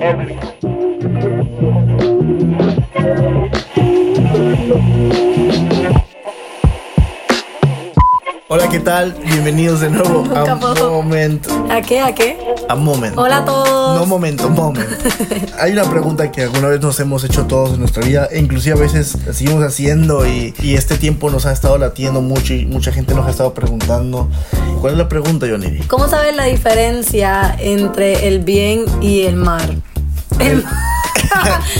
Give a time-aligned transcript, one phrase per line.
[0.00, 0.58] Everything.
[8.50, 9.12] Hola, ¿qué tal?
[9.24, 11.46] Bienvenidos de nuevo a Moment.
[11.70, 12.00] ¿A qué?
[12.00, 12.38] ¿A qué?
[12.68, 13.16] A Moment.
[13.18, 13.98] Hola a todos.
[13.98, 14.88] No momento, moment.
[15.60, 18.74] Hay una pregunta que alguna vez nos hemos hecho todos en nuestra vida, e inclusive
[18.74, 22.64] a veces la seguimos haciendo y, y este tiempo nos ha estado latiendo mucho y
[22.64, 24.30] mucha gente nos ha estado preguntando.
[24.80, 25.80] ¿Cuál es la pregunta, Johnny?
[25.86, 29.82] ¿Cómo sabes la diferencia entre el bien y el mal?
[30.38, 30.64] El,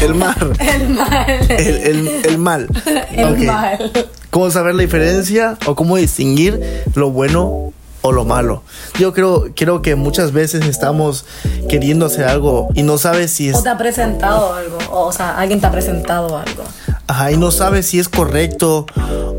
[0.02, 0.36] el mar.
[0.58, 1.46] El mal.
[1.48, 2.68] El, el, el mal.
[3.10, 3.38] El Ok.
[3.38, 3.92] mal.
[4.30, 8.62] ¿Cómo saber la diferencia o cómo distinguir lo bueno o lo malo?
[8.98, 11.24] Yo creo, creo que muchas veces estamos
[11.68, 14.78] queriendo hacer algo y no sabes si O es te ha presentado algo.
[14.90, 16.62] O, o sea, alguien te ha presentado algo.
[17.06, 18.84] Ajá, y no sabes si es correcto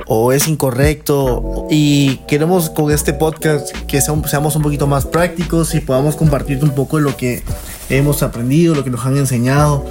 [0.08, 1.68] o es incorrecto.
[1.70, 6.64] Y queremos con este podcast que seam- seamos un poquito más prácticos y podamos compartir
[6.64, 7.44] un poco de lo que
[7.92, 9.86] hemos aprendido, lo que nos han enseñado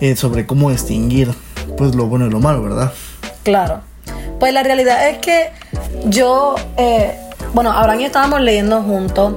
[0.00, 1.34] eh, sobre cómo distinguir
[1.76, 2.92] pues lo bueno y lo malo, ¿verdad?
[3.42, 3.80] Claro.
[4.38, 5.50] Pues la realidad es que
[6.04, 7.18] yo, eh,
[7.54, 9.34] bueno, Abraham y estábamos leyendo juntos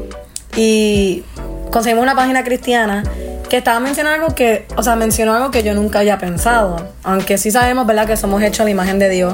[0.56, 1.24] y
[1.72, 3.04] conseguimos una página cristiana
[3.50, 6.76] que estaba mencionando algo que, o sea, mencionó algo que yo nunca había pensado.
[7.04, 9.34] Aunque sí sabemos, ¿verdad?, que somos hechos a la imagen de Dios.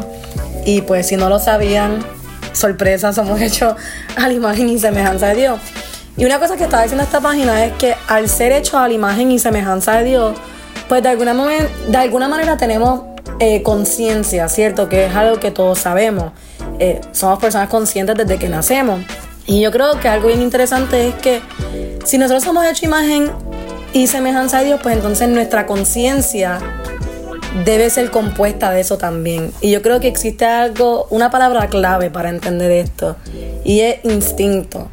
[0.65, 1.99] Y pues si no lo sabían,
[2.53, 3.75] sorpresa, somos hechos
[4.15, 5.59] a la imagen y semejanza de Dios.
[6.15, 8.93] Y una cosa que estaba diciendo esta página es que al ser hechos a la
[8.93, 10.35] imagen y semejanza de Dios,
[10.89, 13.01] pues de alguna, momen- de alguna manera tenemos
[13.39, 14.89] eh, conciencia, ¿cierto?
[14.89, 16.31] Que es algo que todos sabemos.
[16.79, 19.01] Eh, somos personas conscientes desde que nacemos.
[19.45, 21.41] Y yo creo que algo bien interesante es que
[22.03, 23.31] si nosotros somos hechos a imagen
[23.93, 26.59] y semejanza de Dios, pues entonces nuestra conciencia
[27.65, 29.51] debe ser compuesta de eso también.
[29.61, 33.15] Y yo creo que existe algo, una palabra clave para entender esto,
[33.63, 34.87] y es instinto.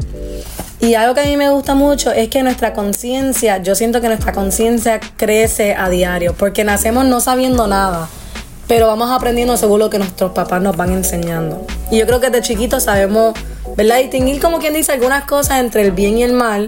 [0.81, 4.09] Y algo que a mí me gusta mucho es que nuestra conciencia, yo siento que
[4.09, 8.09] nuestra conciencia crece a diario, porque nacemos no sabiendo nada,
[8.67, 11.67] pero vamos aprendiendo según lo que nuestros papás nos van enseñando.
[11.91, 13.35] Y yo creo que desde chiquitos sabemos,
[13.77, 13.99] ¿verdad?
[13.99, 16.67] Distinguir como quien dice algunas cosas entre el bien y el mal,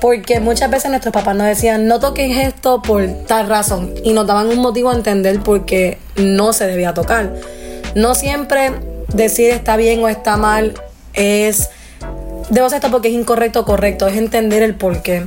[0.00, 4.26] porque muchas veces nuestros papás nos decían, no toques esto por tal razón, y nos
[4.26, 7.34] daban un motivo a entender por qué no se debía tocar.
[7.94, 8.72] No siempre
[9.12, 10.74] decir está bien o está mal
[11.14, 11.70] es
[12.50, 15.26] debo hacer esto porque es incorrecto o correcto, es entender el por qué.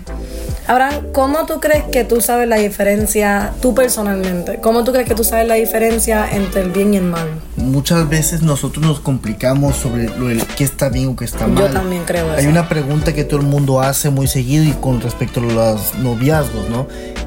[0.69, 5.15] Abraham, ¿cómo tú crees que tú sabes la diferencia, tú personalmente, cómo tú crees que
[5.15, 7.27] tú sabes la diferencia entre el bien y el mal?
[7.55, 11.57] Muchas veces nosotros nos complicamos sobre lo del qué está bien o qué está mal.
[11.57, 12.49] Yo también creo Hay eso.
[12.49, 16.69] una pregunta que todo el mundo hace muy seguido y con respecto a los noviazgos,
[16.69, 16.85] ¿no?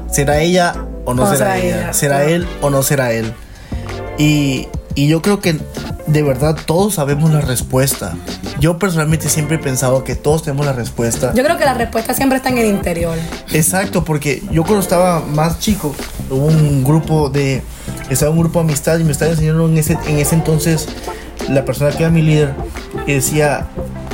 [0.09, 0.73] ¿Será ella
[1.03, 1.77] o no será, será ella?
[1.81, 2.31] ella, ¿Será claro.
[2.31, 3.33] él o no será él?
[4.17, 5.59] Y, y yo creo que
[6.13, 8.13] de verdad todos sabemos la respuesta.
[8.59, 11.33] Yo personalmente siempre he pensado que todos tenemos la respuesta.
[11.33, 13.17] Yo creo que la respuesta siempre está en el interior.
[13.51, 15.93] Exacto, porque yo cuando estaba más chico,
[16.29, 17.61] hubo un grupo de.
[18.09, 20.87] Estaba un grupo de amistad y me estaba enseñando en ese, en ese entonces
[21.49, 22.53] la persona que era mi líder
[23.07, 23.67] decía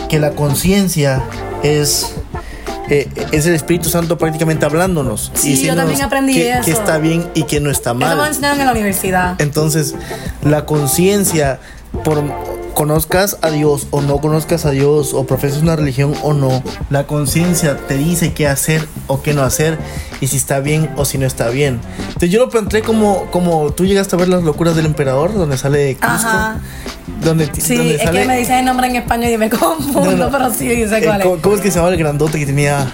[0.10, 1.22] que la conciencia
[1.64, 2.14] es.
[2.90, 5.32] eh, es el Espíritu Santo prácticamente hablándonos.
[5.36, 6.64] Sí, yo diciéndonos también aprendí que, eso.
[6.66, 8.28] que está bien y que no está Eso me mal.
[8.28, 9.36] enseñaron en la universidad.
[9.40, 9.94] Entonces,
[10.44, 11.60] la conciencia,
[12.04, 12.24] por
[12.74, 17.06] conozcas a Dios o no conozcas a Dios, o profeses una religión o no, la
[17.08, 19.78] conciencia te dice qué hacer o qué no hacer,
[20.22, 21.82] y si está bien o si no está bien.
[22.08, 25.58] Entonces, yo lo planteé como, como tú llegaste a ver las locuras del emperador, donde
[25.58, 26.08] sale Cristo.
[26.08, 26.60] Ajá.
[27.24, 30.12] Donde, Sí, donde es sale- que me dicen el nombre en español y me confundo,
[30.12, 30.32] No, no.
[30.32, 31.42] pero sí dice Eh, cuál ¿cómo, es.
[31.42, 32.88] cómo es que se llama el grandote que tenía?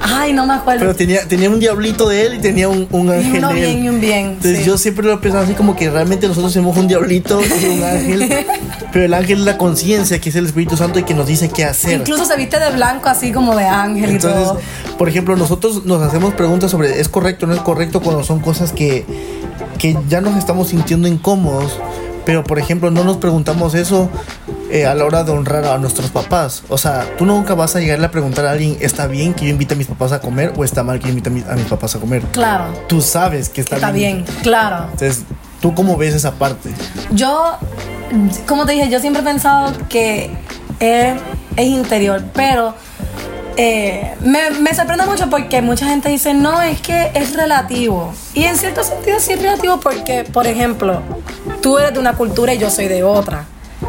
[0.00, 0.80] Ay, no me acuerdo.
[0.80, 3.54] Pero tenía, tenía un diablito de él y tenía un, un y ángel uno de
[3.54, 3.66] él.
[3.66, 4.26] bien y un bien.
[4.28, 4.64] Entonces sí.
[4.64, 7.84] yo siempre lo he pensado así como que realmente nosotros somos un diablito y un
[7.84, 8.46] ángel,
[8.92, 11.48] pero el ángel es la conciencia, que es el Espíritu Santo y que nos dice
[11.50, 12.00] qué hacer.
[12.00, 14.58] Incluso se viste de blanco así como de ángel y todo.
[14.98, 18.40] por ejemplo, nosotros nos hacemos preguntas sobre es correcto o no es correcto cuando son
[18.40, 19.04] cosas que,
[19.78, 21.78] que ya nos estamos sintiendo incómodos,
[22.24, 24.10] pero por ejemplo no nos preguntamos eso
[24.70, 26.62] eh, a la hora de honrar a nuestros papás.
[26.68, 29.50] O sea, tú nunca vas a llegarle a preguntar a alguien, ¿está bien que yo
[29.50, 31.54] invite a mis papás a comer o está mal que yo invite a mis, a
[31.54, 32.22] mis papás a comer?
[32.32, 34.84] Claro, Tú sabes que está, está bien, claro.
[34.92, 35.24] Entonces,
[35.60, 36.70] ¿tú cómo ves esa parte?
[37.10, 37.56] Yo,
[38.46, 40.30] como te dije, yo siempre he pensado que
[40.78, 41.14] es,
[41.56, 42.74] es interior, pero
[43.56, 48.12] eh, me, me sorprende mucho porque mucha gente dice, no, es que es relativo.
[48.34, 51.02] Y en cierto sentido sí es relativo porque, por ejemplo,
[51.60, 53.46] tú eres de una cultura y yo soy de otra.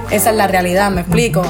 [0.09, 1.41] Esa es la realidad, me explico.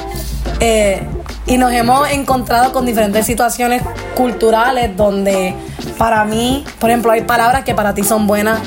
[0.59, 1.01] Eh,
[1.45, 3.81] y nos hemos encontrado con diferentes situaciones
[4.15, 5.55] culturales donde
[5.97, 8.59] para mí, por ejemplo, hay palabras que para ti son buenas,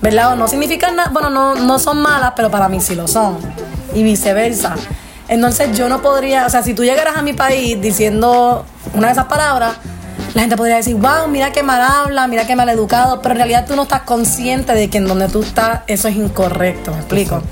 [0.00, 0.32] ¿verdad?
[0.32, 3.38] O no significan nada, bueno, no, no son malas, pero para mí sí lo son.
[3.94, 4.74] Y viceversa.
[5.28, 9.12] Entonces yo no podría, o sea, si tú llegaras a mi país diciendo una de
[9.12, 9.74] esas palabras,
[10.34, 13.38] la gente podría decir, wow, mira qué mal habla, mira qué mal educado, pero en
[13.38, 16.98] realidad tú no estás consciente de que en donde tú estás eso es incorrecto, ¿me
[16.98, 17.42] explico?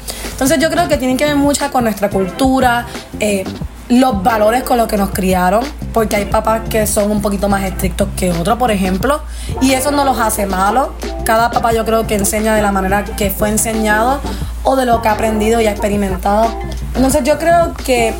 [0.43, 2.85] Entonces yo creo que tiene que ver mucho con nuestra cultura,
[3.21, 3.45] eh,
[3.89, 7.63] los valores con los que nos criaron, porque hay papás que son un poquito más
[7.63, 9.23] estrictos que otros, por ejemplo,
[9.61, 10.89] y eso no los hace malos.
[11.25, 14.21] Cada papá yo creo que enseña de la manera que fue enseñado
[14.65, 16.53] o de lo que ha aprendido y ha experimentado.
[16.97, 18.13] Entonces yo creo que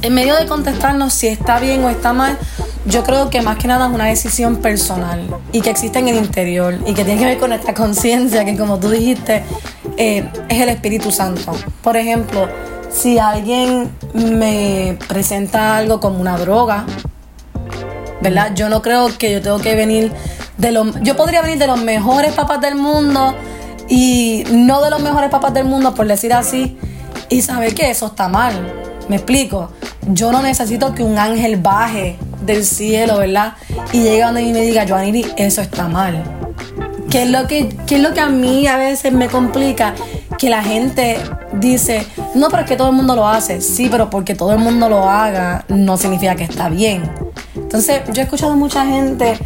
[0.00, 2.38] en medio de contestarnos si está bien o está mal,
[2.86, 6.16] yo creo que más que nada es una decisión personal y que existe en el
[6.16, 9.44] interior y que tiene que ver con nuestra conciencia, que como tú dijiste,
[9.96, 11.52] eh, es el Espíritu Santo.
[11.82, 12.48] Por ejemplo,
[12.90, 16.84] si alguien me presenta algo como una droga,
[18.20, 18.52] ¿verdad?
[18.54, 20.12] Yo no creo que yo tengo que venir
[20.58, 21.00] de los...
[21.02, 23.34] Yo podría venir de los mejores papás del mundo
[23.88, 26.78] y no de los mejores papás del mundo, por decir así,
[27.28, 28.54] y saber que eso está mal.
[29.08, 29.70] ¿Me explico?
[30.08, 33.54] Yo no necesito que un ángel baje del cielo, ¿verdad?
[33.92, 36.41] Y llegue donde mí me diga, Joaniri, eso está mal.
[37.12, 39.94] ¿Qué es, lo que, ¿Qué es lo que a mí a veces me complica?
[40.38, 41.18] Que la gente
[41.52, 43.60] dice, no, pero es que todo el mundo lo hace.
[43.60, 47.02] Sí, pero porque todo el mundo lo haga no significa que está bien.
[47.54, 49.38] Entonces, yo he escuchado mucha gente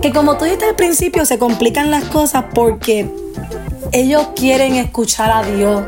[0.00, 3.10] que como tú dijiste al principio, se complican las cosas porque
[3.90, 5.82] ellos quieren escuchar a Dios.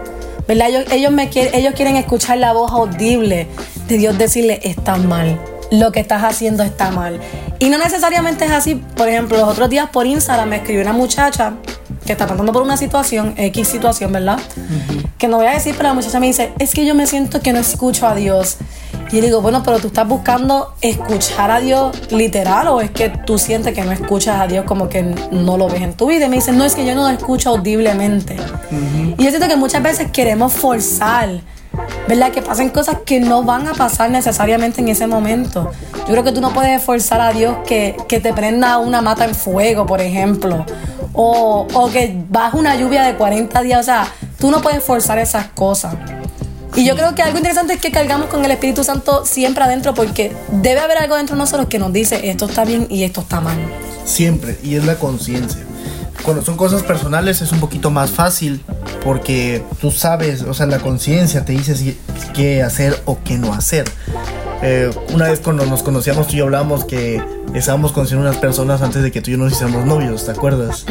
[0.48, 0.68] ¿Verdad?
[0.68, 3.46] Ellos, ellos, me quieren, ellos quieren escuchar la voz audible
[3.86, 5.38] de Dios decirle, está mal
[5.70, 7.20] lo que estás haciendo está mal.
[7.60, 8.74] Y no necesariamente es así.
[8.74, 11.54] Por ejemplo, los otros días por Instagram me escribió una muchacha
[12.06, 14.40] que está pasando por una situación, X situación, ¿verdad?
[15.18, 17.40] Que no voy a decir, pero la muchacha me dice, es que yo me siento
[17.40, 18.56] que no escucho a Dios.
[19.12, 23.10] Y yo digo, bueno, pero tú estás buscando escuchar a Dios literal o es que
[23.10, 26.26] tú sientes que no escuchas a Dios como que no lo ves en tu vida.
[26.26, 28.36] Y me dice, no, es que yo no lo escucho audiblemente.
[29.18, 31.40] Y yo siento que muchas veces queremos forzar
[32.10, 32.32] ¿verdad?
[32.32, 35.70] Que pasen cosas que no van a pasar necesariamente en ese momento.
[35.94, 39.32] Yo creo que tú no puedes forzar a Dios que, te prenda una mata en
[39.32, 40.66] fuego, por ejemplo,
[41.12, 43.78] o, o que baje una lluvia de 40 días.
[43.78, 44.08] O sea,
[44.40, 45.94] tú no puedes forzar esas cosas.
[46.74, 49.94] Y yo creo que algo interesante es que cargamos con el Espíritu Santo siempre adentro
[49.94, 53.20] porque debe haber algo dentro de nosotros que nos dice esto está bien y esto
[53.20, 53.56] está mal.
[54.04, 55.60] Siempre, y es la conciencia
[56.22, 58.62] cuando son cosas personales es un poquito más fácil
[59.04, 61.96] porque tú sabes, o sea, la conciencia te dice
[62.34, 63.84] qué hacer o qué no hacer.
[64.62, 67.22] Eh, una vez cuando nos conocíamos tú y yo hablábamos que
[67.54, 70.84] estábamos conociendo unas personas antes de que tú y yo nos hiciéramos novios, ¿te acuerdas?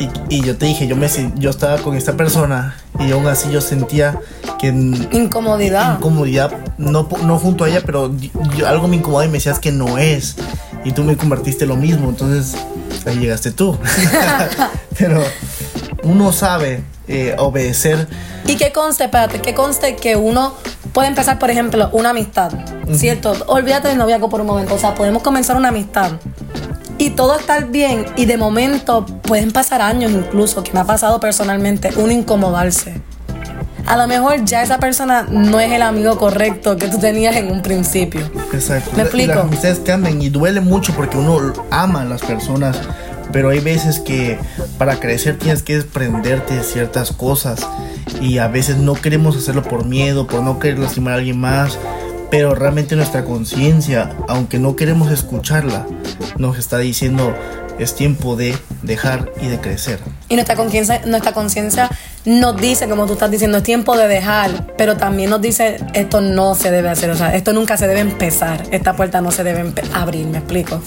[0.00, 3.50] y, y, yo te dije, yo, me, yo estaba con esta persona y aún así
[3.52, 4.18] yo sentía
[4.58, 4.68] que...
[4.68, 5.96] Incomodidad.
[5.96, 8.12] Incomodidad, no, no junto a ella, pero
[8.66, 10.36] algo me incomodaba y me decías que no es.
[10.84, 12.56] Y tú me convertiste lo mismo, entonces
[13.06, 13.78] ahí llegaste tú.
[14.98, 15.22] Pero
[16.02, 18.06] uno sabe eh, obedecer.
[18.46, 20.54] Y que conste, espérate, que conste que uno
[20.92, 22.52] puede empezar, por ejemplo, una amistad,
[22.92, 23.34] ¿cierto?
[23.46, 26.12] Olvídate del noviazgo por un momento, o sea, podemos comenzar una amistad
[26.98, 31.20] y todo está bien y de momento pueden pasar años incluso, que me ha pasado
[31.20, 33.02] personalmente, uno incomodarse
[33.86, 37.50] a lo mejor ya esa persona no es el amigo correcto que tú tenías en
[37.50, 38.20] un principio.
[38.52, 38.90] Exacto.
[38.96, 39.34] ¿Me explico?
[39.34, 42.78] las amistades cambian y duele mucho porque uno ama a las personas,
[43.32, 44.38] pero hay veces que
[44.78, 47.66] para crecer tienes que desprenderte de ciertas cosas
[48.20, 51.78] y a veces no queremos hacerlo por miedo, por no querer lastimar a alguien más.
[52.28, 55.86] Pero realmente nuestra conciencia, aunque no queremos escucharla,
[56.38, 57.32] nos está diciendo
[57.78, 60.00] es tiempo de dejar y de crecer.
[60.28, 61.90] Y nuestra conciencia, nuestra conciencia
[62.26, 66.20] nos dice, como tú estás diciendo, es tiempo de dejar, pero también nos dice, esto
[66.20, 69.44] no se debe hacer, o sea, esto nunca se debe empezar, esta puerta no se
[69.44, 70.82] debe abrir, me explico.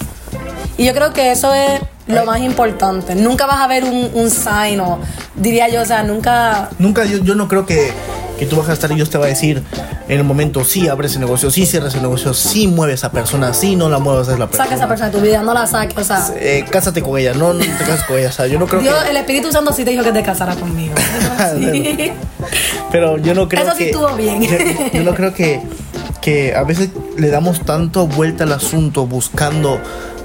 [0.76, 3.14] Y yo creo que eso es lo más importante.
[3.14, 4.98] Nunca vas a ver un, un sign o
[5.34, 6.70] diría yo, o sea, nunca...
[6.78, 7.92] Nunca, yo, yo no creo que
[8.40, 9.62] que tú vas a estar y Dios te va a decir
[10.08, 13.12] en el momento, sí, abre ese negocio, sí, cierra ese negocio, sí, mueve a esa
[13.12, 14.64] persona, sí, no la muevas a la persona.
[14.64, 16.26] Saca a esa persona de tu vida, no la saques, o sea.
[16.36, 18.80] Eh, cásate con ella, no, no te cases con ella, o sea, yo no creo
[18.80, 19.10] Dios, que...
[19.10, 20.94] El Espíritu Santo sí te dijo que te casara conmigo.
[22.90, 24.42] Pero yo no creo Eso sí estuvo bien.
[24.90, 25.60] yo, no creo que,
[26.22, 29.78] que a veces le damos tanto vuelta al asunto buscando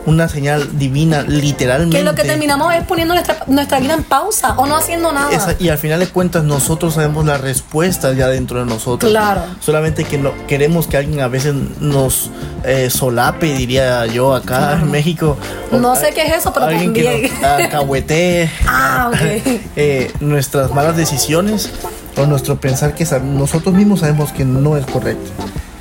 [0.05, 1.97] una señal divina, literalmente.
[1.97, 5.55] Que lo que terminamos es poniendo nuestra, nuestra vida en pausa o no haciendo nada.
[5.59, 9.09] y al final de cuentas nosotros sabemos la respuesta ya dentro de nosotros.
[9.09, 9.41] Claro.
[9.59, 12.29] Solamente que no, queremos que alguien a veces nos
[12.63, 15.37] eh, solape, diría yo, acá en México.
[15.71, 17.21] No sé qué es eso, pero alguien también.
[17.21, 19.11] que nos ah,
[19.75, 21.71] eh, nuestras malas decisiones
[22.17, 25.31] o nuestro pensar que nosotros mismos sabemos que no es correcto.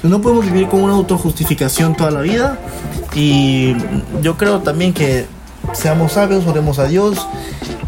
[0.03, 2.59] No podemos vivir con una autojustificación toda la vida
[3.15, 3.77] y
[4.23, 5.27] yo creo también que
[5.73, 7.27] seamos sabios, oremos a Dios.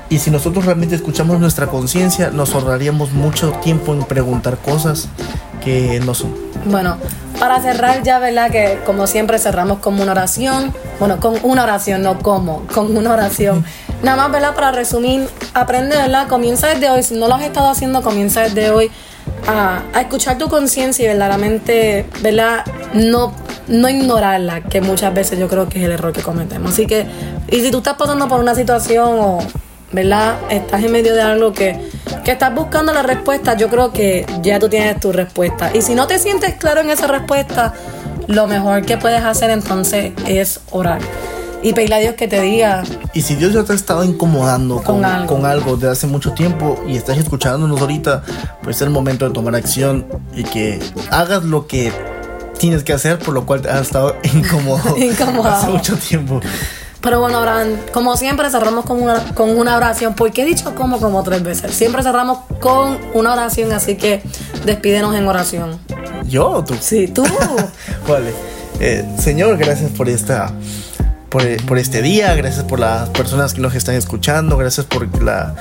[0.08, 5.08] Y si nosotros realmente escuchamos nuestra conciencia, nos ahorraríamos mucho tiempo en preguntar cosas
[5.64, 6.32] que no son.
[6.66, 6.96] Bueno,
[7.40, 8.50] para cerrar ya, ¿verdad?
[8.50, 10.72] Que como siempre cerramos con una oración.
[11.00, 13.64] bueno, con una oración, no como, con una oración.
[14.02, 14.54] Nada más, ¿verdad?
[14.54, 16.28] Para resumir, aprende, ¿verdad?
[16.28, 18.90] Comienza desde hoy, si no lo has estado haciendo, comienza desde hoy
[19.48, 22.64] a, a escuchar tu conciencia y verdaderamente, ¿verdad?
[22.94, 23.32] No,
[23.68, 26.72] no ignorarla, que muchas veces yo creo que es el error que cometemos.
[26.72, 27.06] Así que,
[27.50, 29.38] y si tú estás pasando por una situación o,
[29.92, 30.36] ¿verdad?
[30.50, 31.90] Estás en medio de algo que,
[32.24, 35.70] que estás buscando la respuesta, yo creo que ya tú tienes tu respuesta.
[35.74, 37.72] Y si no te sientes claro en esa respuesta,
[38.26, 41.00] lo mejor que puedes hacer entonces es orar
[41.62, 42.84] y pedirle a Dios que te diga.
[43.12, 45.34] Y si Dios ya te ha estado incomodando con, Con algo.
[45.34, 48.22] con algo de hace mucho tiempo y estás escuchándonos ahorita,
[48.62, 50.78] pues es el momento de tomar acción y que
[51.10, 51.92] hagas lo que
[52.58, 55.56] tienes que hacer, por lo cual has estado incómodo Incomodado.
[55.56, 56.40] hace mucho tiempo.
[57.00, 60.98] Pero bueno, Abraham, como siempre cerramos con una, con una oración, porque he dicho como
[60.98, 61.72] como tres veces.
[61.72, 64.22] Siempre cerramos con una oración, así que
[64.64, 65.78] despídenos en oración.
[66.26, 66.74] ¿Yo o tú?
[66.80, 67.22] Sí, tú.
[68.08, 68.32] Vale.
[68.80, 70.52] Eh, señor, gracias por esta.
[71.28, 75.54] Por, por este día, gracias por las personas que nos están escuchando, gracias por la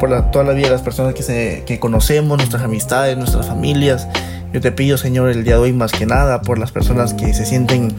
[0.00, 3.46] por la, toda la vida de las personas que, se, que conocemos, nuestras amistades, nuestras
[3.46, 4.08] familias.
[4.52, 7.32] Yo te pido, Señor, el día de hoy más que nada por las personas que
[7.34, 7.94] se sienten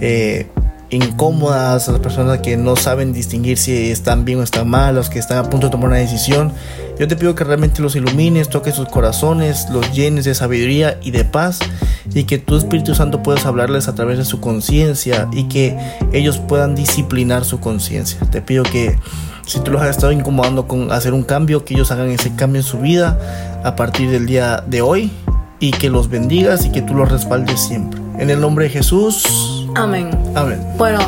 [0.00, 0.46] eh,
[0.90, 5.18] incómodas, las personas que no saben distinguir si están bien o están mal, los que
[5.18, 6.52] están a punto de tomar una decisión.
[6.98, 11.10] Yo te pido que realmente los ilumines, toques sus corazones, los llenes de sabiduría y
[11.10, 11.58] de paz
[12.14, 15.76] y que tu Espíritu Santo puedas hablarles a través de su conciencia y que
[16.12, 18.20] ellos puedan disciplinar su conciencia.
[18.30, 18.96] Te pido que
[19.44, 22.60] si tú los has estado incomodando con hacer un cambio, que ellos hagan ese cambio
[22.60, 23.18] en su vida
[23.64, 25.10] a partir del día de hoy
[25.60, 28.00] y que los bendigas y que tú los respaldes siempre.
[28.18, 29.66] En el nombre de Jesús.
[29.74, 30.10] Amén.
[30.34, 30.58] Amén.
[30.78, 30.98] Bueno,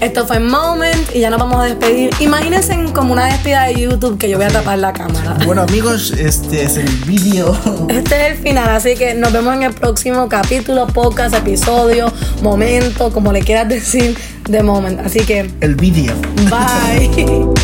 [0.00, 2.10] esto fue Moment y ya nos vamos a despedir.
[2.20, 5.36] Imagínense como una despedida de YouTube que yo voy a tapar la cámara.
[5.44, 7.56] Bueno amigos, este es el vídeo.
[7.88, 13.12] Este es el final, así que nos vemos en el próximo capítulo, podcast, episodio, momento,
[13.12, 14.16] como le quieras decir,
[14.48, 15.00] de Moment.
[15.00, 16.14] Así que, El vídeo.
[16.48, 17.46] bye.